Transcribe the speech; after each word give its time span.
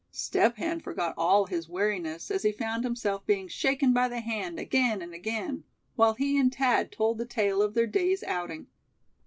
Step 0.09 0.57
Hen 0.57 0.79
forgot 0.79 1.13
all 1.15 1.45
his 1.45 1.69
weariness 1.69 2.31
as 2.31 2.41
he 2.41 2.51
found 2.51 2.83
himself 2.83 3.23
being 3.27 3.47
shaken 3.47 3.93
by 3.93 4.07
the 4.07 4.19
hand 4.19 4.57
again 4.57 4.99
and 4.99 5.13
again, 5.13 5.63
while 5.95 6.15
he 6.15 6.39
and 6.39 6.55
Thad 6.55 6.91
told 6.91 7.19
the 7.19 7.25
tale 7.27 7.61
of 7.61 7.75
their 7.75 7.85
day's 7.85 8.23
outing. 8.23 8.65